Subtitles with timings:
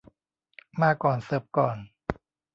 [0.81, 1.77] มาก่อน เสิร์ฟก่อน